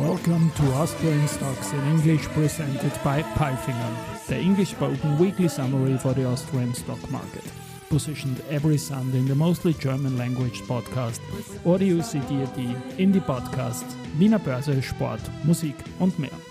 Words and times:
welcome 0.00 0.50
to 0.50 0.64
Austrian 0.72 1.28
Stocks 1.28 1.72
in 1.72 1.78
English 1.86 2.26
presented 2.30 2.92
by 3.04 3.22
Palfinger, 3.22 4.26
the 4.26 4.36
English 4.36 4.70
spoken 4.70 5.16
weekly 5.18 5.46
summary 5.46 5.96
for 5.96 6.12
the 6.12 6.24
Austrian 6.26 6.74
stock 6.74 6.98
market. 7.12 7.44
Positioned 7.88 8.42
every 8.50 8.78
Sunday 8.78 9.18
in 9.18 9.28
the 9.28 9.34
mostly 9.36 9.74
German 9.74 10.18
language 10.18 10.60
podcast 10.62 11.20
Audio 11.64 12.02
CD 12.02 12.44
in 12.98 13.12
die 13.12 13.20
Podcasts 13.20 13.94
Wiener 14.18 14.40
Börse, 14.40 14.82
Sport, 14.82 15.20
Musik 15.44 15.76
und 16.00 16.18
mehr. 16.18 16.47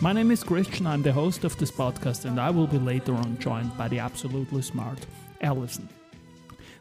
My 0.00 0.12
name 0.12 0.30
is 0.30 0.44
Christian, 0.44 0.86
I'm 0.86 1.02
the 1.02 1.12
host 1.12 1.42
of 1.42 1.58
this 1.58 1.72
podcast, 1.72 2.24
and 2.24 2.38
I 2.38 2.50
will 2.50 2.68
be 2.68 2.78
later 2.78 3.16
on 3.16 3.36
joined 3.38 3.76
by 3.76 3.88
the 3.88 3.98
absolutely 3.98 4.62
smart 4.62 5.04
Alison. 5.40 5.88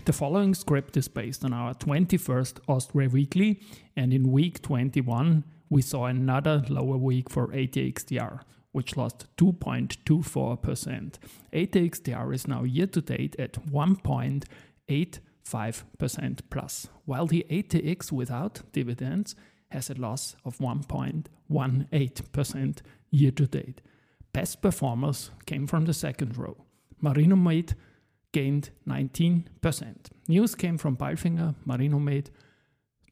The 0.05 0.13
following 0.13 0.53
script 0.53 0.95
is 0.97 1.07
based 1.07 1.43
on 1.43 1.51
our 1.51 1.73
21st 1.73 2.59
Austria 2.67 3.09
Weekly, 3.09 3.59
and 3.95 4.13
in 4.13 4.31
week 4.31 4.61
21, 4.61 5.43
we 5.67 5.81
saw 5.81 6.05
another 6.05 6.63
lower 6.69 6.97
week 6.97 7.31
for 7.31 7.47
ATX 7.47 8.05
TR, 8.05 8.43
which 8.71 8.95
lost 8.95 9.25
2.24%. 9.37 11.15
ATX 11.51 12.03
TR 12.03 12.33
is 12.33 12.47
now 12.47 12.65
year 12.65 12.85
to 12.85 13.01
date 13.01 13.35
at 13.39 13.53
1.85% 13.53 16.39
plus, 16.51 16.87
while 17.05 17.25
the 17.25 17.47
ATX 17.49 18.11
without 18.11 18.61
dividends 18.73 19.35
has 19.71 19.89
a 19.89 19.95
loss 19.95 20.35
of 20.45 20.59
1.18% 20.59 22.77
year 23.11 23.31
to 23.31 23.47
date. 23.47 23.81
Best 24.33 24.61
performers 24.61 25.31
came 25.45 25.67
from 25.67 25.85
the 25.85 25.93
second 25.93 26.37
row. 26.37 26.65
Marinomed 27.01 27.75
gained 28.31 28.69
19%. 28.87 29.45
News 30.27 30.55
came 30.55 30.77
from 30.77 30.97
Palfinger, 30.97 31.55
Marinomed, 31.65 32.29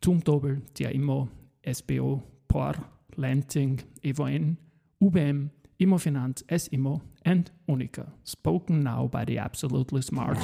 Zumtobel, 0.01 0.61
CA 0.77 0.91
Immo, 0.91 1.29
SBO, 1.65 2.21
Porr, 2.47 2.75
Lenzing, 3.17 3.81
EVN, 4.03 4.57
UBM, 5.01 5.49
Immofinanz, 5.79 6.43
S 6.49 6.69
Immo, 6.71 7.01
and 7.23 7.51
Uniqa. 7.67 8.09
Spoken 8.23 8.81
now 8.81 9.07
by 9.07 9.25
the 9.25 9.37
absolutely 9.37 10.01
smart. 10.01 10.37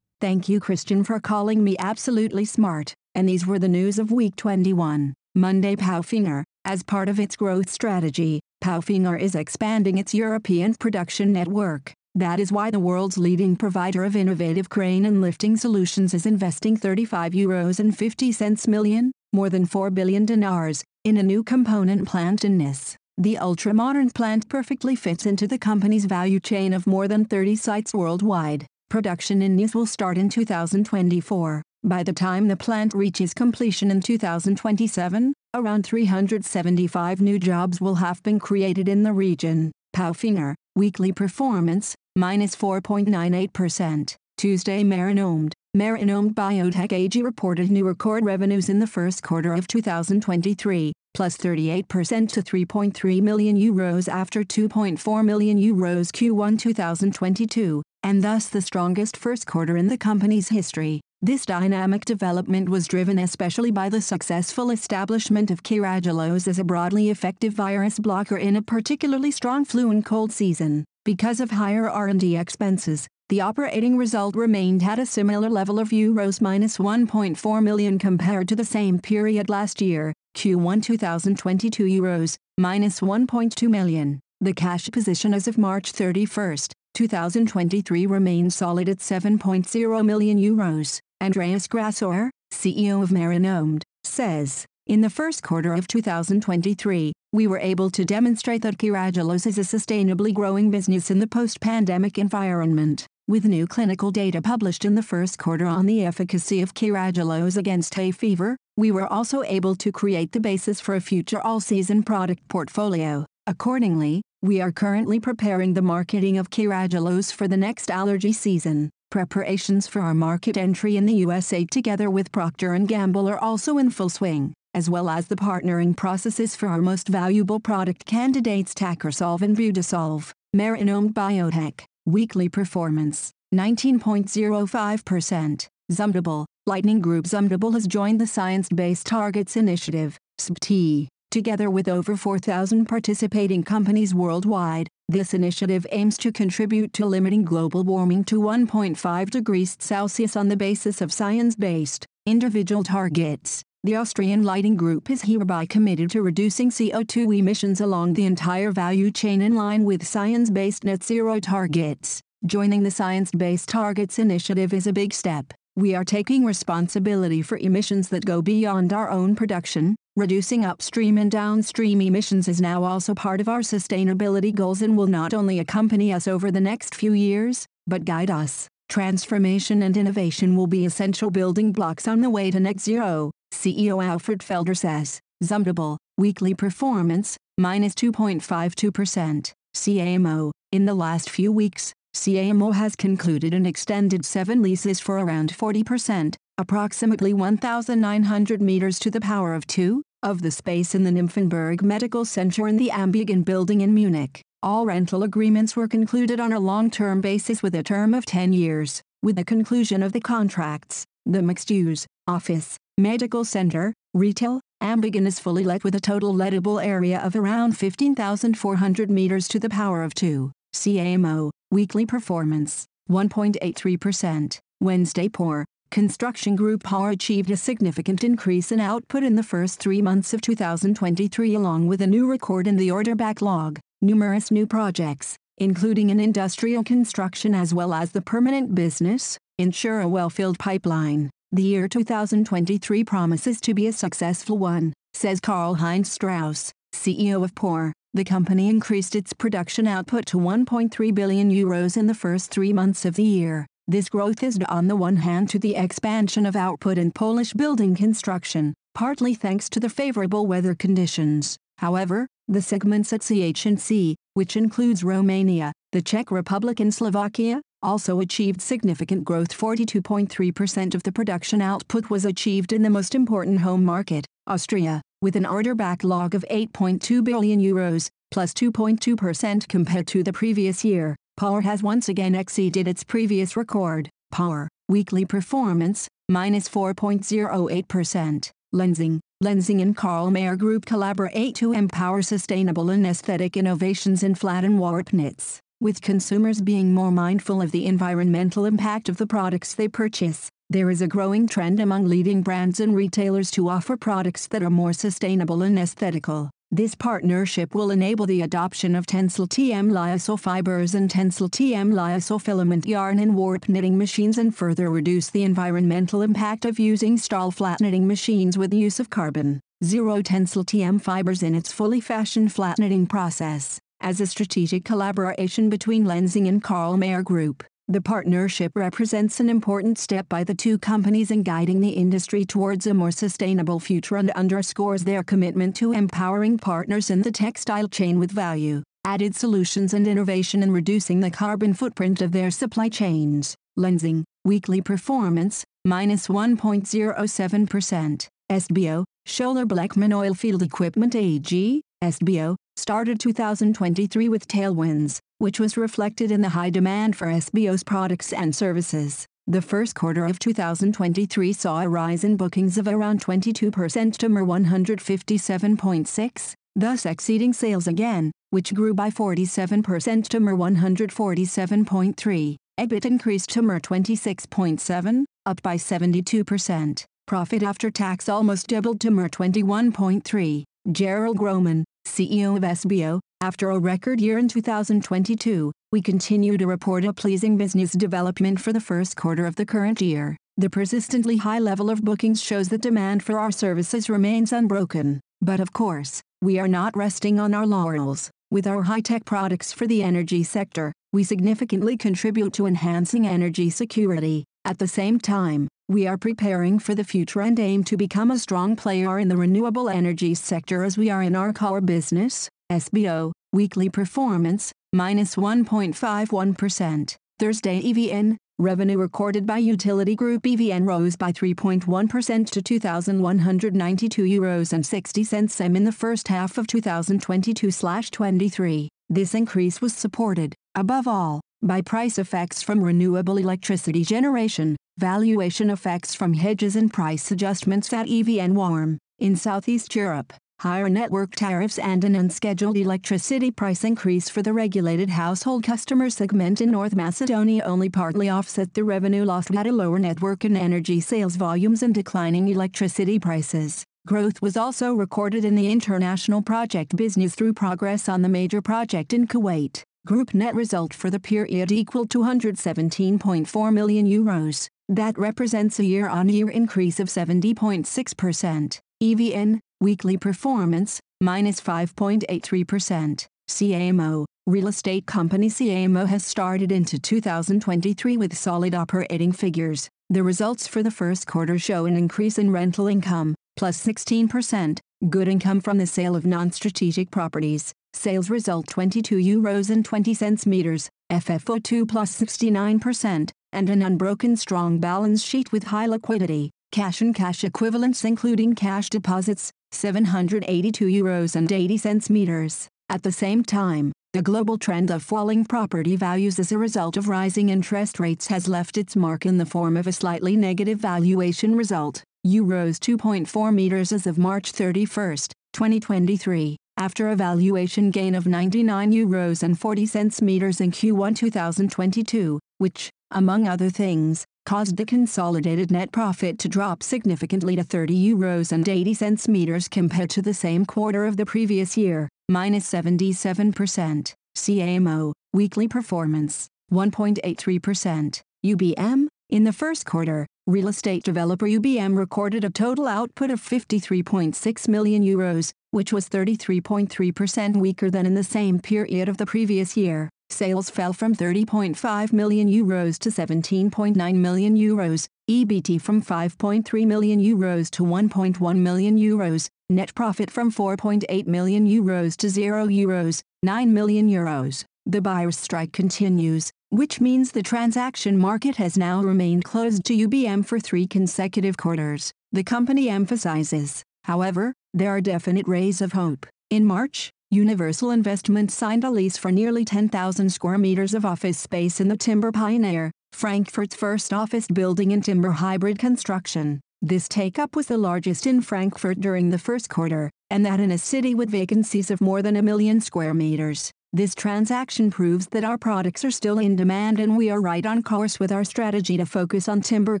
Thank 0.20 0.50
you, 0.50 0.60
Christian, 0.60 1.02
for 1.02 1.18
calling 1.18 1.64
me 1.64 1.76
absolutely 1.78 2.44
smart. 2.44 2.94
And 3.14 3.28
these 3.28 3.46
were 3.46 3.58
the 3.58 3.68
news 3.68 3.98
of 3.98 4.12
week 4.12 4.36
21. 4.36 5.14
Monday, 5.34 5.76
Palfinger. 5.76 6.44
As 6.64 6.82
part 6.82 7.08
of 7.08 7.18
its 7.18 7.36
growth 7.36 7.70
strategy, 7.70 8.40
Palfinger 8.62 9.18
is 9.18 9.34
expanding 9.34 9.98
its 9.98 10.14
European 10.14 10.74
production 10.74 11.32
network. 11.32 11.92
That 12.14 12.40
is 12.40 12.52
why 12.52 12.70
the 12.70 12.80
world's 12.80 13.16
leading 13.16 13.56
provider 13.56 14.04
of 14.04 14.16
innovative 14.16 14.68
crane 14.68 15.04
and 15.04 15.20
lifting 15.20 15.56
solutions 15.56 16.12
is 16.12 16.26
investing 16.26 16.76
35 16.76 17.32
euros 17.32 17.78
and 17.80 17.96
50 17.96 18.32
cents 18.32 18.66
million, 18.66 19.12
more 19.32 19.48
than 19.48 19.64
4 19.64 19.90
billion 19.90 20.26
dinars, 20.26 20.84
in 21.04 21.16
a 21.16 21.22
new 21.22 21.42
component 21.44 22.06
plant 22.06 22.44
in 22.44 22.58
Niš. 22.58 22.96
The 23.16 23.38
ultra-modern 23.38 24.10
plant 24.10 24.48
perfectly 24.48 24.96
fits 24.96 25.24
into 25.24 25.46
the 25.46 25.58
company's 25.58 26.04
value 26.04 26.40
chain 26.40 26.72
of 26.72 26.86
more 26.86 27.06
than 27.06 27.24
30 27.24 27.56
sites 27.56 27.94
worldwide. 27.94 28.66
Production 28.88 29.40
in 29.40 29.56
Niš 29.56 29.74
will 29.74 29.86
start 29.86 30.18
in 30.18 30.28
2024. 30.28 31.62
By 31.82 32.02
the 32.02 32.12
time 32.12 32.48
the 32.48 32.58
plant 32.58 32.92
reaches 32.92 33.32
completion 33.32 33.90
in 33.90 34.02
2027, 34.02 35.32
around 35.54 35.86
375 35.86 37.20
new 37.22 37.38
jobs 37.38 37.80
will 37.80 37.94
have 37.96 38.22
been 38.22 38.38
created 38.38 38.86
in 38.86 39.02
the 39.02 39.14
region. 39.14 39.72
Palfinger, 39.96 40.54
weekly 40.76 41.10
performance, 41.10 41.94
minus 42.14 42.54
4.98%. 42.54 44.14
Tuesday 44.36 44.84
Marinomed. 44.84 45.54
Marinomed 45.72 46.34
Biotech 46.34 46.92
AG 46.92 47.22
reported 47.22 47.70
new 47.70 47.86
record 47.86 48.26
revenues 48.26 48.68
in 48.68 48.78
the 48.78 48.86
first 48.86 49.22
quarter 49.22 49.54
of 49.54 49.66
2023, 49.66 50.92
plus 51.14 51.38
38% 51.38 52.28
to 52.28 52.42
3.3 52.42 53.22
million 53.22 53.56
euros 53.56 54.06
after 54.06 54.42
2.4 54.44 55.24
million 55.24 55.58
euros 55.58 56.10
Q1 56.10 56.58
2022, 56.58 57.82
and 58.02 58.22
thus 58.22 58.48
the 58.48 58.60
strongest 58.60 59.16
first 59.16 59.46
quarter 59.46 59.78
in 59.78 59.88
the 59.88 59.98
company's 59.98 60.48
history. 60.48 61.00
This 61.22 61.44
dynamic 61.44 62.06
development 62.06 62.70
was 62.70 62.88
driven 62.88 63.18
especially 63.18 63.70
by 63.70 63.90
the 63.90 64.00
successful 64.00 64.70
establishment 64.70 65.50
of 65.50 65.62
Carragelose 65.62 66.48
as 66.48 66.58
a 66.58 66.64
broadly 66.64 67.10
effective 67.10 67.52
virus 67.52 67.98
blocker 67.98 68.38
in 68.38 68.56
a 68.56 68.62
particularly 68.62 69.30
strong 69.30 69.66
flu 69.66 69.90
and 69.90 70.02
cold 70.02 70.32
season. 70.32 70.86
Because 71.04 71.38
of 71.38 71.50
higher 71.50 71.90
R&D 71.90 72.38
expenses, 72.38 73.06
the 73.28 73.42
operating 73.42 73.98
result 73.98 74.34
remained 74.34 74.82
at 74.82 74.98
a 74.98 75.04
similar 75.04 75.50
level 75.50 75.78
of 75.78 75.90
euros 75.90 76.40
minus 76.40 76.78
1.4 76.78 77.62
million 77.62 77.98
compared 77.98 78.48
to 78.48 78.56
the 78.56 78.64
same 78.64 78.98
period 78.98 79.50
last 79.50 79.82
year, 79.82 80.14
Q1 80.38 80.82
2022 80.82 81.84
euros, 81.84 82.38
minus 82.56 83.00
1.2 83.00 83.68
million. 83.68 84.20
The 84.40 84.54
cash 84.54 84.90
position 84.90 85.34
as 85.34 85.46
of 85.46 85.58
March 85.58 85.92
31, 85.92 86.56
2023 86.94 88.06
remains 88.06 88.54
solid 88.54 88.88
at 88.88 89.00
7.0 89.00 90.04
million 90.06 90.38
euros. 90.38 90.98
Andreas 91.22 91.68
Grassauer, 91.68 92.30
CEO 92.50 93.02
of 93.02 93.12
Marinomed, 93.12 93.82
says, 94.04 94.64
in 94.86 95.02
the 95.02 95.10
first 95.10 95.42
quarter 95.42 95.74
of 95.74 95.86
2023, 95.86 97.12
we 97.34 97.46
were 97.46 97.58
able 97.58 97.90
to 97.90 98.06
demonstrate 98.06 98.62
that 98.62 98.78
Carragelose 98.78 99.46
is 99.46 99.58
a 99.58 99.60
sustainably 99.60 100.32
growing 100.32 100.70
business 100.70 101.10
in 101.10 101.18
the 101.18 101.26
post-pandemic 101.26 102.16
environment. 102.16 103.06
With 103.28 103.44
new 103.44 103.66
clinical 103.66 104.10
data 104.10 104.40
published 104.40 104.86
in 104.86 104.94
the 104.94 105.02
first 105.02 105.38
quarter 105.38 105.66
on 105.66 105.84
the 105.84 106.02
efficacy 106.06 106.62
of 106.62 106.72
Carragelose 106.72 107.58
against 107.58 107.94
hay 107.94 108.12
fever, 108.12 108.56
we 108.78 108.90
were 108.90 109.06
also 109.06 109.42
able 109.42 109.76
to 109.76 109.92
create 109.92 110.32
the 110.32 110.40
basis 110.40 110.80
for 110.80 110.94
a 110.94 111.02
future 111.02 111.40
all-season 111.42 112.02
product 112.02 112.48
portfolio. 112.48 113.26
Accordingly, 113.46 114.22
we 114.40 114.62
are 114.62 114.72
currently 114.72 115.20
preparing 115.20 115.74
the 115.74 115.82
marketing 115.82 116.38
of 116.38 116.48
Carragelose 116.48 117.30
for 117.30 117.46
the 117.46 117.58
next 117.58 117.90
allergy 117.90 118.32
season. 118.32 118.88
Preparations 119.10 119.86
for 119.88 120.02
our 120.02 120.14
market 120.14 120.56
entry 120.56 120.96
in 120.96 121.04
the 121.04 121.14
USA 121.14 121.64
together 121.64 122.08
with 122.08 122.30
Procter 122.30 122.78
& 122.78 122.86
Gamble 122.86 123.28
are 123.28 123.38
also 123.38 123.76
in 123.76 123.90
full 123.90 124.08
swing, 124.08 124.52
as 124.72 124.88
well 124.88 125.10
as 125.10 125.26
the 125.26 125.34
partnering 125.34 125.96
processes 125.96 126.54
for 126.54 126.68
our 126.68 126.80
most 126.80 127.08
valuable 127.08 127.58
product 127.58 128.06
candidates 128.06 128.72
Tacrosolv 128.72 129.42
and 129.42 129.56
Budesolv. 129.56 130.30
Marinomed 130.54 131.12
Biotech, 131.12 131.80
weekly 132.06 132.48
performance, 132.48 133.32
19.05%. 133.52 135.66
Zumtobel, 135.90 136.46
Lighting 136.66 137.00
Group 137.00 137.24
Zumtobel 137.24 137.74
has 137.74 137.88
joined 137.88 138.20
the 138.20 138.28
Science 138.28 138.68
Based 138.68 139.08
Targets 139.08 139.56
Initiative, 139.56 140.16
SBT. 140.40 141.08
Together 141.30 141.70
with 141.70 141.88
over 141.88 142.16
4,000 142.16 142.86
participating 142.86 143.62
companies 143.62 144.12
worldwide, 144.12 144.88
this 145.08 145.32
initiative 145.32 145.86
aims 145.92 146.18
to 146.18 146.32
contribute 146.32 146.92
to 146.92 147.06
limiting 147.06 147.44
global 147.44 147.84
warming 147.84 148.24
to 148.24 148.40
1.5 148.40 149.30
degrees 149.30 149.76
Celsius 149.78 150.34
on 150.34 150.48
the 150.48 150.56
basis 150.56 151.00
of 151.00 151.12
science-based, 151.12 152.04
individual 152.26 152.82
targets. 152.82 153.62
The 153.84 153.94
Austrian 153.94 154.42
Lighting 154.42 154.76
Group 154.76 155.08
is 155.08 155.22
hereby 155.22 155.66
committed 155.66 156.10
to 156.10 156.22
reducing 156.22 156.68
CO2 156.68 157.38
emissions 157.38 157.80
along 157.80 158.14
the 158.14 158.26
entire 158.26 158.72
value 158.72 159.12
chain 159.12 159.40
in 159.40 159.54
line 159.54 159.84
with 159.84 160.04
science-based 160.04 160.82
net 160.82 161.04
zero 161.04 161.38
targets. 161.38 162.20
Joining 162.44 162.82
the 162.82 162.90
Science 162.90 163.30
Based 163.30 163.68
Targets 163.68 164.18
initiative 164.18 164.72
is 164.72 164.88
a 164.88 164.92
big 164.92 165.14
step. 165.14 165.54
We 165.76 165.94
are 165.94 166.04
taking 166.04 166.44
responsibility 166.44 167.40
for 167.40 167.56
emissions 167.58 168.08
that 168.08 168.26
go 168.26 168.42
beyond 168.42 168.92
our 168.92 169.08
own 169.08 169.36
production. 169.36 169.94
Reducing 170.20 170.66
upstream 170.66 171.16
and 171.16 171.30
downstream 171.30 172.02
emissions 172.02 172.46
is 172.46 172.60
now 172.60 172.84
also 172.84 173.14
part 173.14 173.40
of 173.40 173.48
our 173.48 173.60
sustainability 173.60 174.54
goals 174.54 174.82
and 174.82 174.94
will 174.94 175.06
not 175.06 175.32
only 175.32 175.58
accompany 175.58 176.12
us 176.12 176.28
over 176.28 176.50
the 176.50 176.60
next 176.60 176.94
few 176.94 177.14
years, 177.14 177.64
but 177.86 178.04
guide 178.04 178.30
us. 178.30 178.68
Transformation 178.90 179.82
and 179.82 179.96
innovation 179.96 180.56
will 180.56 180.66
be 180.66 180.84
essential 180.84 181.30
building 181.30 181.72
blocks 181.72 182.06
on 182.06 182.20
the 182.20 182.28
way 182.28 182.50
to 182.50 182.60
net 182.60 182.80
zero, 182.80 183.30
CEO 183.50 184.04
Alfred 184.04 184.40
Felder 184.40 184.76
says. 184.76 185.20
Zumtobel, 185.42 185.96
weekly 186.18 186.52
performance, 186.52 187.38
minus 187.56 187.94
2.52%. 187.94 189.52
CA 189.72 190.14
Immo, 190.16 190.52
in 190.70 190.84
the 190.84 190.92
last 190.92 191.30
few 191.30 191.50
weeks, 191.50 191.94
CA 192.12 192.50
Immo 192.50 192.72
has 192.72 192.94
concluded 192.94 193.54
and 193.54 193.66
extended 193.66 194.26
seven 194.26 194.60
leases 194.60 195.00
for 195.00 195.18
around 195.18 195.50
40%, 195.50 196.34
approximately 196.58 197.32
1,900 197.32 198.60
meters 198.60 198.98
to 198.98 199.10
the 199.10 199.22
power 199.22 199.54
of 199.54 199.66
2, 199.66 200.02
of 200.22 200.42
the 200.42 200.50
space 200.50 200.94
in 200.94 201.04
the 201.04 201.10
Nymphenburg 201.10 201.82
Medical 201.82 202.24
Center 202.24 202.68
in 202.68 202.76
the 202.76 202.90
Ambigon 202.90 203.44
building 203.44 203.80
in 203.80 203.94
Munich. 203.94 204.42
All 204.62 204.84
rental 204.84 205.22
agreements 205.22 205.74
were 205.74 205.88
concluded 205.88 206.38
on 206.38 206.52
a 206.52 206.60
long-term 206.60 207.20
basis 207.20 207.62
with 207.62 207.74
a 207.74 207.82
term 207.82 208.12
of 208.12 208.26
10 208.26 208.52
years. 208.52 209.02
With 209.22 209.36
the 209.36 209.44
conclusion 209.44 210.02
of 210.02 210.12
the 210.12 210.20
contracts, 210.20 211.04
the 211.24 211.42
mixed-use, 211.42 212.06
office, 212.26 212.76
medical 212.98 213.44
center, 213.44 213.94
retail, 214.12 214.60
Ambigon 214.82 215.26
is 215.26 215.38
fully 215.38 215.64
let 215.64 215.84
with 215.84 215.94
a 215.94 216.00
total 216.00 216.34
lettable 216.34 216.84
area 216.84 217.18
of 217.20 217.34
around 217.34 217.76
15,400 217.76 219.10
meters 219.10 219.48
to 219.48 219.58
the 219.58 219.70
power 219.70 220.02
of 220.02 220.14
2. 220.14 220.52
CA 220.72 221.14
Immo, 221.14 221.50
weekly 221.70 222.04
performance, 222.04 222.86
1.83%. 223.10 224.58
Wednesday 224.82 225.28
Porr. 225.28 225.66
Construction 225.90 226.54
Group 226.54 226.84
Porr 226.84 227.10
achieved 227.10 227.50
a 227.50 227.56
significant 227.56 228.22
increase 228.22 228.70
in 228.70 228.78
output 228.78 229.24
in 229.24 229.34
the 229.34 229.42
first 229.42 229.80
three 229.80 230.00
months 230.00 230.32
of 230.32 230.40
2023 230.40 231.52
along 231.52 231.88
with 231.88 232.00
a 232.00 232.06
new 232.06 232.30
record 232.30 232.68
in 232.68 232.76
the 232.76 232.92
order 232.92 233.16
backlog. 233.16 233.80
Numerous 234.00 234.52
new 234.52 234.68
projects, 234.68 235.34
including 235.58 236.10
in 236.10 236.20
industrial 236.20 236.84
construction 236.84 237.56
as 237.56 237.74
well 237.74 237.92
as 237.92 238.12
the 238.12 238.22
permanent 238.22 238.72
business, 238.72 239.36
ensure 239.58 240.00
a 240.00 240.08
well-filled 240.08 240.60
pipeline. 240.60 241.28
The 241.50 241.64
year 241.64 241.88
2023 241.88 243.02
promises 243.02 243.60
to 243.62 243.74
be 243.74 243.88
a 243.88 243.92
successful 243.92 244.58
one, 244.58 244.92
says 245.12 245.40
Karl-Heinz 245.40 246.08
Strauss, 246.08 246.72
CEO 246.94 247.42
of 247.42 247.56
Porr. 247.56 247.92
The 248.14 248.22
company 248.22 248.68
increased 248.68 249.16
its 249.16 249.32
production 249.32 249.88
output 249.88 250.26
to 250.26 250.36
1.3 250.36 251.14
billion 251.14 251.50
euros 251.50 251.96
in 251.96 252.06
the 252.06 252.14
first 252.14 252.52
three 252.52 252.72
months 252.72 253.04
of 253.04 253.16
the 253.16 253.24
year. 253.24 253.66
This 253.90 254.08
growth 254.08 254.44
is 254.44 254.56
due 254.56 254.66
on 254.68 254.86
the 254.86 254.94
one 254.94 255.16
hand 255.16 255.48
to 255.48 255.58
the 255.58 255.74
expansion 255.74 256.46
of 256.46 256.54
output 256.54 256.96
in 256.96 257.10
Polish 257.10 257.54
building 257.54 257.96
construction, 257.96 258.72
partly 258.94 259.34
thanks 259.34 259.68
to 259.68 259.80
the 259.80 259.88
favorable 259.88 260.46
weather 260.46 260.76
conditions. 260.76 261.56
However, 261.78 262.28
the 262.46 262.62
segments 262.62 263.12
at 263.12 263.22
CH&C, 263.22 264.14
which 264.34 264.56
includes 264.56 265.02
Romania, 265.02 265.72
the 265.90 266.02
Czech 266.02 266.30
Republic 266.30 266.78
and 266.78 266.94
Slovakia, 266.94 267.62
also 267.82 268.20
achieved 268.20 268.62
significant 268.62 269.24
growth 269.24 269.52
42.3% 269.52 270.94
of 270.94 271.02
the 271.02 271.10
production 271.10 271.60
output 271.60 272.10
was 272.10 272.24
achieved 272.24 272.72
in 272.72 272.82
the 272.82 272.90
most 272.90 273.16
important 273.16 273.62
home 273.62 273.84
market, 273.84 274.24
Austria, 274.46 275.02
with 275.20 275.34
an 275.34 275.46
order 275.46 275.74
backlog 275.74 276.36
of 276.36 276.44
8.2 276.48 277.24
billion 277.24 277.60
euros, 277.60 278.08
plus 278.30 278.52
2.2% 278.52 279.66
compared 279.66 280.06
to 280.06 280.22
the 280.22 280.32
previous 280.32 280.84
year. 280.84 281.16
Porr 281.40 281.62
has 281.62 281.82
once 281.82 282.06
again 282.10 282.34
exceeded 282.34 282.86
its 282.86 283.02
previous 283.02 283.56
record. 283.56 284.10
Porr, 284.30 284.68
weekly 284.90 285.24
performance, 285.24 286.06
minus 286.28 286.68
4.08%. 286.68 288.50
Lenzing, 288.74 289.20
Lenzing 289.42 289.80
and 289.80 289.96
Karl 289.96 290.30
Mayer 290.30 290.54
Group 290.54 290.84
collaborate 290.84 291.54
to 291.54 291.72
empower 291.72 292.20
sustainable 292.20 292.90
and 292.90 293.06
aesthetic 293.06 293.56
innovations 293.56 294.22
in 294.22 294.34
flat 294.34 294.64
and 294.64 294.78
warp 294.78 295.14
knits. 295.14 295.60
With 295.80 296.02
consumers 296.02 296.60
being 296.60 296.92
more 296.92 297.10
mindful 297.10 297.62
of 297.62 297.72
the 297.72 297.86
environmental 297.86 298.66
impact 298.66 299.08
of 299.08 299.16
the 299.16 299.26
products 299.26 299.74
they 299.74 299.88
purchase, 299.88 300.50
there 300.68 300.90
is 300.90 301.00
a 301.00 301.08
growing 301.08 301.48
trend 301.48 301.80
among 301.80 302.06
leading 302.06 302.42
brands 302.42 302.80
and 302.80 302.94
retailers 302.94 303.50
to 303.52 303.70
offer 303.70 303.96
products 303.96 304.46
that 304.48 304.62
are 304.62 304.68
more 304.68 304.92
sustainable 304.92 305.62
and 305.62 305.78
aesthetical. 305.78 306.50
This 306.72 306.94
partnership 306.94 307.74
will 307.74 307.90
enable 307.90 308.26
the 308.26 308.42
adoption 308.42 308.94
of 308.94 309.04
Tencel 309.04 309.48
TM 309.48 309.90
lyocell 309.90 310.38
fibers 310.38 310.94
and 310.94 311.10
Tencel 311.10 311.50
TM 311.50 311.92
lyocell 311.92 312.40
filament 312.40 312.86
yarn 312.86 313.18
in 313.18 313.34
warp 313.34 313.68
knitting 313.68 313.98
machines 313.98 314.38
and 314.38 314.54
further 314.54 314.88
reduce 314.88 315.30
the 315.30 315.42
environmental 315.42 316.22
impact 316.22 316.64
of 316.64 316.78
using 316.78 317.16
Stoll 317.16 317.50
flat 317.50 317.80
knitting 317.80 318.06
machines 318.06 318.56
with 318.56 318.70
the 318.70 318.76
use 318.76 319.00
of 319.00 319.10
carbon. 319.10 319.58
Zero 319.82 320.22
Tencel 320.22 320.64
TM 320.64 321.02
fibers 321.02 321.42
in 321.42 321.56
its 321.56 321.72
fully 321.72 322.00
fashioned 322.00 322.52
flat 322.52 322.78
knitting 322.78 323.08
process 323.08 323.80
as 324.00 324.20
a 324.20 324.26
strategic 324.28 324.84
collaboration 324.84 325.70
between 325.70 326.04
Lenzing 326.04 326.46
and 326.46 326.62
Karl 326.62 326.96
Mayer 326.96 327.24
Group. 327.24 327.64
The 327.90 328.00
partnership 328.00 328.72
represents 328.76 329.40
an 329.40 329.50
important 329.50 329.98
step 329.98 330.28
by 330.28 330.44
the 330.44 330.54
two 330.54 330.78
companies 330.78 331.32
in 331.32 331.42
guiding 331.42 331.80
the 331.80 331.88
industry 331.88 332.44
towards 332.44 332.86
a 332.86 332.94
more 332.94 333.10
sustainable 333.10 333.80
future 333.80 334.16
and 334.16 334.30
underscores 334.30 335.02
their 335.02 335.24
commitment 335.24 335.74
to 335.78 335.92
empowering 335.92 336.56
partners 336.56 337.10
in 337.10 337.22
the 337.22 337.32
textile 337.32 337.88
chain 337.88 338.20
with 338.20 338.30
value, 338.30 338.84
added 339.04 339.34
solutions 339.34 339.92
and 339.92 340.06
innovation 340.06 340.62
in 340.62 340.70
reducing 340.70 341.18
the 341.18 341.32
carbon 341.32 341.74
footprint 341.74 342.22
of 342.22 342.30
their 342.30 342.52
supply 342.52 342.88
chains. 342.88 343.56
Lenzing, 343.76 344.22
weekly 344.44 344.80
performance, 344.80 345.64
minus 345.84 346.28
1.07%. 346.28 348.28
SBO, 348.52 349.04
Schoeller 349.26 349.66
Bleckmann 349.66 350.12
Oilfield 350.12 350.62
Equipment 350.62 351.16
AG, 351.16 351.82
SBO, 352.04 352.54
started 352.76 353.18
2023 353.18 354.28
with 354.28 354.46
tailwinds, 354.46 355.18
which 355.40 355.58
was 355.58 355.76
reflected 355.78 356.30
in 356.30 356.42
the 356.42 356.50
high 356.50 356.68
demand 356.68 357.16
for 357.16 357.28
SBO's 357.28 357.82
products 357.82 358.30
and 358.30 358.54
services. 358.54 359.24
The 359.46 359.62
first 359.62 359.94
quarter 359.94 360.26
of 360.26 360.38
2023 360.38 361.54
saw 361.54 361.80
a 361.80 361.88
rise 361.88 362.24
in 362.24 362.36
bookings 362.36 362.76
of 362.76 362.86
around 362.86 363.24
22% 363.24 364.18
to 364.18 364.28
mer 364.28 364.44
157.6, 364.44 366.52
thus 366.76 367.06
exceeding 367.06 367.54
sales 367.54 367.86
again, 367.86 368.30
which 368.50 368.74
grew 368.74 368.92
by 368.92 369.08
47% 369.08 370.28
to 370.28 370.40
mer 370.40 370.54
147.3. 370.54 372.56
EBIT 372.78 373.06
increased 373.06 373.48
to 373.48 373.62
mer 373.62 373.80
26.7, 373.80 375.24
up 375.46 375.62
by 375.62 375.76
72%. 375.76 377.04
Profit 377.26 377.62
after 377.62 377.90
tax 377.90 378.28
almost 378.28 378.68
doubled 378.68 379.00
to 379.00 379.10
mer 379.10 379.30
21.3. 379.30 380.64
Gerald 380.92 381.38
Grohmann, 381.38 381.84
CEO 382.06 382.56
of 382.56 382.62
SBO, 382.62 383.20
after 383.42 383.70
a 383.70 383.78
record 383.78 384.20
year 384.20 384.36
in 384.36 384.48
2022, 384.48 385.72
we 385.92 386.02
continue 386.02 386.58
to 386.58 386.66
report 386.66 387.06
a 387.06 387.12
pleasing 387.12 387.56
business 387.56 387.92
development 387.92 388.60
for 388.60 388.70
the 388.70 388.80
first 388.80 389.16
quarter 389.16 389.46
of 389.46 389.56
the 389.56 389.64
current 389.64 390.02
year. 390.02 390.36
The 390.58 390.68
persistently 390.68 391.38
high 391.38 391.58
level 391.58 391.88
of 391.88 392.02
bookings 392.02 392.42
shows 392.42 392.68
that 392.68 392.82
demand 392.82 393.22
for 393.22 393.38
our 393.38 393.50
services 393.50 394.10
remains 394.10 394.52
unbroken. 394.52 395.20
But 395.40 395.58
of 395.58 395.72
course, 395.72 396.20
we 396.42 396.58
are 396.58 396.68
not 396.68 396.94
resting 396.94 397.40
on 397.40 397.54
our 397.54 397.66
laurels. 397.66 398.30
With 398.50 398.66
our 398.66 398.82
high-tech 398.82 399.24
products 399.24 399.72
for 399.72 399.86
the 399.86 400.02
energy 400.02 400.42
sector, 400.42 400.92
we 401.10 401.24
significantly 401.24 401.96
contribute 401.96 402.52
to 402.54 402.66
enhancing 402.66 403.26
energy 403.26 403.70
security. 403.70 404.44
At 404.66 404.78
the 404.78 404.88
same 404.88 405.18
time, 405.18 405.66
we 405.88 406.06
are 406.06 406.18
preparing 406.18 406.78
for 406.78 406.94
the 406.94 407.04
future 407.04 407.40
and 407.40 407.58
aim 407.58 407.84
to 407.84 407.96
become 407.96 408.30
a 408.30 408.38
strong 408.38 408.76
player 408.76 409.18
in 409.18 409.28
the 409.28 409.36
renewable 409.38 409.88
energy 409.88 410.34
sector 410.34 410.84
as 410.84 410.98
we 410.98 411.08
are 411.08 411.22
in 411.22 411.34
our 411.34 411.54
core 411.54 411.80
business, 411.80 412.50
SBO, 412.70 413.32
weekly 413.52 413.88
performance, 413.88 414.70
minus 414.92 415.34
1.51%. 415.34 417.16
Thursday 417.40 417.82
EVN, 417.82 418.36
revenue 418.58 418.96
recorded 418.96 419.44
by 419.44 419.58
utility 419.58 420.14
group 420.14 420.44
EVN 420.44 420.86
rose 420.86 421.16
by 421.16 421.32
3.1% 421.32 422.50
to 422.50 422.62
2,192 422.62 424.22
euros 424.22 424.72
and 424.72 424.86
60 424.86 425.24
cents 425.24 425.60
m 425.60 425.74
in 425.74 425.82
the 425.82 425.90
first 425.90 426.28
half 426.28 426.56
of 426.58 426.68
2022-23. 426.68 428.86
This 429.08 429.34
increase 429.34 429.80
was 429.80 429.92
supported, 429.92 430.54
above 430.76 431.08
all, 431.08 431.40
by 431.62 431.80
price 431.80 432.18
effects 432.18 432.62
from 432.62 432.84
renewable 432.84 433.36
electricity 433.36 434.04
generation, 434.04 434.76
valuation 434.96 435.70
effects 435.70 436.14
from 436.14 436.34
hedges 436.34 436.76
and 436.76 436.92
price 436.92 437.32
adjustments 437.32 437.92
at 437.92 438.06
EVN 438.06 438.52
Warm. 438.52 438.98
In 439.18 439.34
Southeast 439.34 439.96
Europe, 439.96 440.32
higher 440.60 440.90
network 440.90 441.34
tariffs 441.34 441.78
and 441.78 442.04
an 442.04 442.14
unscheduled 442.14 442.76
electricity 442.76 443.50
price 443.50 443.82
increase 443.82 444.28
for 444.28 444.42
the 444.42 444.52
regulated 444.52 445.08
household 445.08 445.64
customer 445.64 446.10
segment 446.10 446.60
in 446.60 446.70
North 446.70 446.94
Macedonia 446.94 447.62
only 447.64 447.88
partly 447.88 448.28
offset 448.28 448.74
the 448.74 448.84
revenue 448.84 449.24
loss 449.24 449.50
at 449.50 449.66
a 449.66 449.72
lower 449.72 449.98
network 449.98 450.44
and 450.44 450.58
energy 450.58 451.00
sales 451.00 451.36
volumes 451.36 451.82
and 451.82 451.94
declining 451.94 452.48
electricity 452.48 453.18
prices. 453.18 453.84
Growth 454.06 454.42
was 454.42 454.56
also 454.56 454.92
recorded 454.92 455.46
in 455.46 455.54
the 455.54 455.72
international 455.72 456.42
project 456.42 456.94
business 456.94 457.34
through 457.34 457.54
progress 457.54 458.06
on 458.06 458.20
the 458.20 458.28
major 458.28 458.60
project 458.60 459.14
in 459.14 459.26
Kuwait. 459.26 459.82
Group 460.06 460.34
net 460.34 460.54
result 460.54 460.92
for 460.92 461.08
the 461.08 461.20
period 461.20 461.72
equal 461.72 462.06
to 462.06 462.18
117.4 462.18 463.72
million 463.72 464.06
euros. 464.06 464.68
That 464.90 465.18
represents 465.18 465.78
a 465.78 465.84
year-on-year 465.84 466.50
increase 466.50 467.00
of 467.00 467.08
70.6%. 467.08 468.80
EVN, 469.02 469.60
weekly 469.80 470.16
performance, 470.16 471.00
minus 471.20 471.60
5.83%. 471.60 473.26
CA 473.48 473.88
Immo, 473.88 474.26
real 474.46 474.68
estate 474.68 475.06
company 475.06 475.48
CA 475.48 475.84
Immo 475.84 476.06
has 476.06 476.24
started 476.24 476.70
into 476.70 476.98
2023 476.98 478.16
with 478.16 478.36
solid 478.36 478.74
operating 478.74 479.32
figures. 479.32 479.88
The 480.08 480.22
results 480.22 480.66
for 480.66 480.82
the 480.82 480.90
first 480.90 481.26
quarter 481.26 481.58
show 481.58 481.86
an 481.86 481.96
increase 481.96 482.38
in 482.38 482.50
rental 482.50 482.86
income, 482.86 483.34
plus 483.56 483.84
16%, 483.84 484.78
good 485.08 485.28
income 485.28 485.60
from 485.60 485.78
the 485.78 485.86
sale 485.86 486.14
of 486.14 486.26
non-strategic 486.26 487.10
properties, 487.10 487.72
Sales 487.92 488.30
result 488.30 488.68
22 488.68 489.16
euros 489.16 489.68
and 489.68 489.84
20 489.84 490.14
cents 490.14 490.46
meters, 490.46 490.88
FFO2 491.10 491.88
plus 491.88 492.20
69%, 492.20 493.30
and 493.52 493.68
an 493.68 493.82
unbroken 493.82 494.36
strong 494.36 494.78
balance 494.78 495.24
sheet 495.24 495.50
with 495.50 495.64
high 495.64 495.86
liquidity, 495.86 496.50
cash 496.72 497.00
and 497.00 497.14
cash 497.14 497.42
equivalents 497.42 498.04
including 498.04 498.54
cash 498.54 498.90
deposits, 498.90 499.50
782 499.72 500.86
euros 500.86 501.34
and 501.34 501.50
80 501.50 501.76
cents 501.76 502.10
meters. 502.10 502.68
At 502.88 503.02
the 503.02 503.12
same 503.12 503.42
time, 503.44 503.92
the 504.12 504.22
global 504.22 504.58
trend 504.58 504.90
of 504.90 505.02
falling 505.02 505.44
property 505.44 505.94
values 505.94 506.38
as 506.38 506.50
a 506.50 506.58
result 506.58 506.96
of 506.96 507.08
rising 507.08 507.48
interest 507.48 508.00
rates 508.00 508.26
has 508.26 508.48
left 508.48 508.76
its 508.76 508.96
mark 508.96 509.24
in 509.24 509.38
the 509.38 509.46
form 509.46 509.76
of 509.76 509.86
a 509.86 509.92
slightly 509.92 510.36
negative 510.36 510.78
valuation 510.78 511.54
result. 511.54 512.02
euros 512.26 512.78
2.4 512.78 513.54
meters 513.54 513.92
as 513.92 514.06
of 514.06 514.18
March 514.18 514.50
31, 514.50 515.16
2023, 515.52 516.56
after 516.76 517.08
a 517.08 517.16
valuation 517.16 517.90
gain 517.90 518.14
of 518.14 518.26
99 518.26 518.92
euros 518.92 519.42
and 519.42 519.58
40 519.58 519.86
cents 519.86 520.20
meters 520.20 520.60
in 520.60 520.70
Q1 520.70 521.16
2022, 521.16 522.38
which, 522.58 522.90
among 523.12 523.46
other 523.46 523.70
things, 523.70 524.24
caused 524.50 524.76
the 524.76 524.84
consolidated 524.84 525.70
net 525.70 525.92
profit 525.92 526.36
to 526.36 526.48
drop 526.48 526.82
significantly 526.82 527.54
to 527.54 527.62
30 527.62 527.94
euros 527.94 528.50
and 528.50 528.68
80 528.68 528.94
cents 528.94 529.28
meters 529.28 529.68
compared 529.68 530.10
to 530.10 530.20
the 530.20 530.34
same 530.34 530.66
quarter 530.66 531.06
of 531.06 531.16
the 531.16 531.24
previous 531.24 531.76
year, 531.76 532.08
minus 532.28 532.68
77%. 532.68 534.12
CA 534.34 534.74
Immo, 534.74 535.12
weekly 535.32 535.68
performance, 535.68 536.48
1.83%. 536.72 538.22
UBM, 538.44 539.06
in 539.28 539.44
the 539.44 539.52
first 539.52 539.86
quarter, 539.86 540.26
real 540.48 540.66
estate 540.66 541.04
developer 541.04 541.46
UBM 541.46 541.96
recorded 541.96 542.42
a 542.42 542.50
total 542.50 542.88
output 542.88 543.30
of 543.30 543.40
53.6 543.40 544.66
million 544.66 545.04
euros, 545.04 545.52
which 545.70 545.92
was 545.92 546.08
33.3% 546.08 547.56
weaker 547.56 547.88
than 547.88 548.04
in 548.04 548.14
the 548.14 548.24
same 548.24 548.58
period 548.58 549.08
of 549.08 549.16
the 549.16 549.26
previous 549.26 549.76
year. 549.76 550.08
Sales 550.32 550.70
fell 550.70 550.92
from 550.92 551.14
30.5 551.14 552.12
million 552.12 552.48
euros 552.48 552.98
to 552.98 553.10
17.9 553.10 554.14
million 554.14 554.56
euros, 554.56 555.08
EBT 555.28 555.80
from 555.80 556.00
5.3 556.00 556.86
million 556.86 557.20
euros 557.20 557.70
to 557.70 557.82
1.1 557.82 558.56
million 558.56 558.96
euros, 558.96 559.48
net 559.68 559.94
profit 559.94 560.30
from 560.30 560.50
4.8 560.50 561.26
million 561.26 561.66
euros 561.66 562.16
to 562.16 562.28
0 562.28 562.66
euros, 562.68 563.22
9 563.42 563.74
million 563.74 564.08
euros. 564.08 564.64
The 564.86 565.00
buyer's 565.00 565.38
strike 565.38 565.72
continues, 565.72 566.50
which 566.70 567.00
means 567.00 567.32
the 567.32 567.42
transaction 567.42 568.16
market 568.16 568.56
has 568.56 568.78
now 568.78 569.02
remained 569.02 569.44
closed 569.44 569.84
to 569.86 570.08
UBM 570.08 570.44
for 570.46 570.58
three 570.58 570.86
consecutive 570.86 571.56
quarters. 571.56 572.12
The 572.32 572.44
company 572.44 572.88
emphasizes, 572.88 573.82
however, 574.04 574.54
there 574.72 574.90
are 574.90 575.00
definite 575.00 575.46
rays 575.46 575.80
of 575.80 575.92
hope. 575.92 576.26
In 576.48 576.64
March, 576.64 577.10
Universal 577.32 577.92
Investment 577.92 578.50
signed 578.50 578.82
a 578.82 578.90
lease 578.90 579.16
for 579.16 579.30
nearly 579.30 579.64
10,000 579.64 580.30
square 580.30 580.58
meters 580.58 580.94
of 580.94 581.04
office 581.04 581.38
space 581.38 581.80
in 581.80 581.86
the 581.86 581.96
Timber 581.96 582.32
Pioneer, 582.32 582.90
Frankfurt's 583.12 583.76
first 583.76 584.12
office 584.12 584.48
building 584.48 584.90
in 584.90 585.00
timber 585.00 585.30
hybrid 585.30 585.78
construction. 585.78 586.58
This 586.82 587.08
take-up 587.08 587.54
was 587.54 587.68
the 587.68 587.78
largest 587.78 588.26
in 588.26 588.40
Frankfurt 588.40 588.98
during 588.98 589.30
the 589.30 589.38
first 589.38 589.68
quarter, 589.68 590.10
and 590.28 590.44
that 590.44 590.58
in 590.58 590.72
a 590.72 590.78
city 590.78 591.14
with 591.14 591.30
vacancies 591.30 591.88
of 591.92 592.00
more 592.00 592.20
than 592.20 592.34
a 592.34 592.42
million 592.42 592.80
square 592.80 593.14
meters. 593.14 593.70
This 593.92 594.16
transaction 594.16 594.90
proves 594.90 595.28
that 595.28 595.44
our 595.44 595.56
products 595.56 596.04
are 596.04 596.10
still 596.10 596.40
in 596.40 596.56
demand 596.56 596.98
and 596.98 597.16
we 597.16 597.30
are 597.30 597.40
right 597.40 597.64
on 597.64 597.84
course 597.84 598.18
with 598.18 598.32
our 598.32 598.42
strategy 598.42 598.96
to 598.96 599.06
focus 599.06 599.48
on 599.48 599.60
timber 599.60 600.00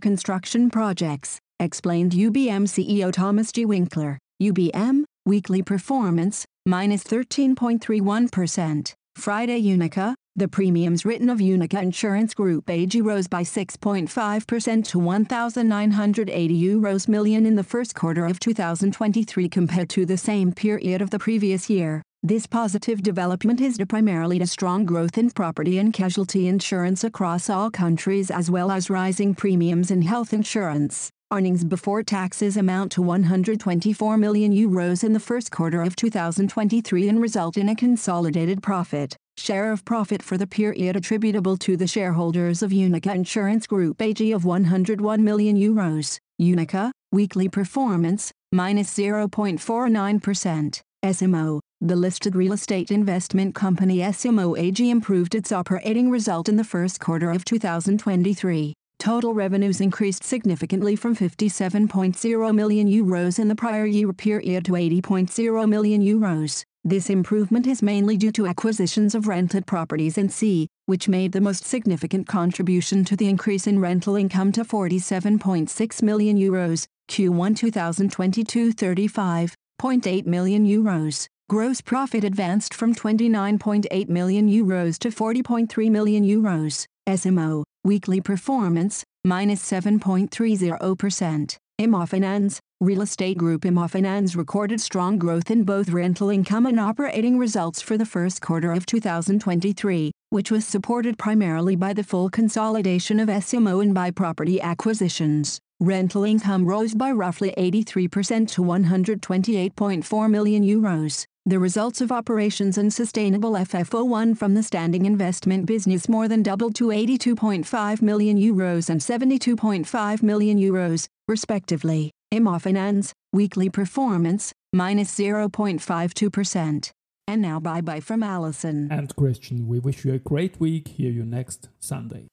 construction 0.00 0.68
projects, 0.68 1.38
explained 1.60 2.10
UBM 2.10 2.66
CEO 2.66 3.12
Thomas 3.12 3.52
G. 3.52 3.64
Winkler. 3.64 4.18
UBM, 4.42 5.04
weekly 5.30 5.62
performance, 5.62 6.44
minus 6.66 7.04
13.31%. 7.04 8.94
Friday 9.14 9.62
Uniqa, 9.62 10.14
the 10.34 10.48
premiums 10.48 11.04
written 11.04 11.30
of 11.30 11.38
Uniqa 11.38 11.80
Insurance 11.80 12.34
Group 12.34 12.68
AG 12.68 13.00
rose 13.00 13.28
by 13.28 13.42
6.5% 13.42 14.84
to 14.88 14.98
1,980 14.98 16.62
euros 16.62 17.06
million 17.06 17.46
in 17.46 17.54
the 17.54 17.62
first 17.62 17.94
quarter 17.94 18.26
of 18.26 18.40
2023 18.40 19.48
compared 19.48 19.88
to 19.90 20.04
the 20.04 20.16
same 20.16 20.50
period 20.52 21.00
of 21.00 21.10
the 21.10 21.18
previous 21.20 21.70
year. 21.70 22.02
This 22.24 22.48
positive 22.48 23.00
development 23.00 23.60
is 23.60 23.76
due 23.78 23.86
primarily 23.86 24.40
to 24.40 24.48
strong 24.48 24.84
growth 24.84 25.16
in 25.16 25.30
property 25.30 25.78
and 25.78 25.92
casualty 25.92 26.48
insurance 26.48 27.04
across 27.04 27.48
all 27.48 27.70
countries 27.70 28.32
as 28.32 28.50
well 28.50 28.72
as 28.72 28.90
rising 28.90 29.36
premiums 29.36 29.92
in 29.92 30.02
health 30.02 30.32
insurance. 30.32 31.12
Earnings 31.32 31.62
before 31.62 32.02
taxes 32.02 32.56
amount 32.56 32.90
to 32.90 33.02
124 33.02 34.16
million 34.16 34.52
euros 34.52 35.04
in 35.04 35.12
the 35.12 35.20
first 35.20 35.52
quarter 35.52 35.80
of 35.80 35.94
2023 35.94 37.08
and 37.08 37.22
result 37.22 37.56
in 37.56 37.68
a 37.68 37.76
consolidated 37.76 38.60
profit. 38.64 39.14
Share 39.36 39.70
of 39.70 39.84
profit 39.84 40.24
for 40.24 40.36
the 40.36 40.48
period 40.48 40.96
attributable 40.96 41.56
to 41.58 41.76
the 41.76 41.86
shareholders 41.86 42.64
of 42.64 42.72
Uniqa 42.72 43.14
Insurance 43.14 43.68
Group 43.68 44.02
AG 44.02 44.32
of 44.32 44.44
101 44.44 45.22
million 45.22 45.56
euros. 45.56 46.18
Uniqa, 46.40 46.90
weekly 47.12 47.48
performance, 47.48 48.32
minus 48.50 48.92
0.49%. 48.92 50.80
S 51.04 51.22
Immo, 51.22 51.60
the 51.80 51.94
listed 51.94 52.34
real 52.34 52.54
estate 52.54 52.90
investment 52.90 53.54
company 53.54 54.02
S 54.02 54.24
Immo 54.24 54.56
AG 54.56 54.90
improved 54.90 55.36
its 55.36 55.52
operating 55.52 56.10
result 56.10 56.48
in 56.48 56.56
the 56.56 56.64
first 56.64 56.98
quarter 56.98 57.30
of 57.30 57.44
2023. 57.44 58.74
Total 59.00 59.32
revenues 59.32 59.80
increased 59.80 60.22
significantly 60.22 60.94
from 60.94 61.16
57.0 61.16 62.54
million 62.54 62.86
euros 62.86 63.38
in 63.38 63.48
the 63.48 63.56
prior 63.56 63.86
year 63.86 64.12
period 64.12 64.66
to 64.66 64.72
80.0 64.72 65.68
million 65.68 66.02
euros. 66.02 66.64
This 66.84 67.08
improvement 67.08 67.66
is 67.66 67.82
mainly 67.82 68.18
due 68.18 68.30
to 68.32 68.46
acquisitions 68.46 69.14
of 69.14 69.26
rented 69.26 69.66
properties 69.66 70.18
in 70.18 70.28
C, 70.28 70.68
which 70.84 71.08
made 71.08 71.32
the 71.32 71.40
most 71.40 71.64
significant 71.64 72.28
contribution 72.28 73.02
to 73.06 73.16
the 73.16 73.26
increase 73.26 73.66
in 73.66 73.80
rental 73.80 74.16
income 74.16 74.52
to 74.52 74.64
47.6 74.66 76.02
million 76.02 76.36
euros, 76.36 76.86
Q1 77.08 77.56
2022 77.56 78.74
35.8 78.74 80.26
million 80.26 80.66
euros. 80.66 81.26
Gross 81.48 81.80
profit 81.80 82.22
advanced 82.22 82.74
from 82.74 82.94
29.8 82.94 84.08
million 84.10 84.50
euros 84.50 84.98
to 84.98 85.08
40.3 85.08 85.90
million 85.90 86.22
euros. 86.22 86.86
S 87.10 87.26
Immo, 87.26 87.64
weekly 87.82 88.20
performance, 88.20 89.02
minus 89.24 89.68
7.30%. 89.68 91.56
Immofinanz, 91.80 92.58
real 92.80 93.02
estate 93.02 93.36
group 93.36 93.62
Immofinanz 93.62 94.36
recorded 94.36 94.80
strong 94.80 95.18
growth 95.18 95.50
in 95.50 95.64
both 95.64 95.88
rental 95.88 96.30
income 96.30 96.66
and 96.66 96.78
operating 96.78 97.36
results 97.36 97.82
for 97.82 97.98
the 97.98 98.06
first 98.06 98.40
quarter 98.40 98.70
of 98.70 98.86
2023, 98.86 100.12
which 100.28 100.52
was 100.52 100.64
supported 100.64 101.18
primarily 101.18 101.74
by 101.74 101.92
the 101.92 102.04
full 102.04 102.30
consolidation 102.30 103.18
of 103.18 103.28
S 103.28 103.52
Immo 103.52 103.80
and 103.80 103.92
by 103.92 104.12
property 104.12 104.60
acquisitions. 104.60 105.58
Rental 105.80 106.22
income 106.22 106.64
rose 106.64 106.94
by 106.94 107.10
roughly 107.10 107.52
83% 107.58 108.46
to 108.52 108.62
128.4 108.62 110.30
million 110.30 110.62
euros. 110.62 111.26
The 111.46 111.58
results 111.58 112.02
of 112.02 112.12
operations 112.12 112.76
and 112.76 112.92
sustainable 112.92 113.52
FFO1 113.52 114.36
from 114.36 114.54
the 114.54 114.62
standing 114.62 115.06
investment 115.06 115.64
business 115.64 116.06
more 116.06 116.28
than 116.28 116.42
doubled 116.42 116.74
to 116.76 116.88
82.5 116.88 118.02
million 118.02 118.38
euros 118.38 118.90
and 118.90 119.00
72.5 119.00 120.22
million 120.22 120.58
euros, 120.58 121.08
respectively. 121.26 122.12
Immofinanz, 122.32 123.12
weekly 123.32 123.70
performance, 123.70 124.52
minus 124.74 125.18
0.52%. 125.18 126.90
And 127.26 127.42
now 127.42 127.58
bye 127.58 127.80
bye 127.80 128.00
from 128.00 128.22
Alison. 128.22 128.88
And 128.90 129.14
Christian, 129.16 129.66
we 129.66 129.78
wish 129.78 130.04
you 130.04 130.12
a 130.12 130.18
great 130.18 130.60
week. 130.60 130.88
Hear 130.88 131.10
you 131.10 131.24
next 131.24 131.68
Sunday. 131.78 132.26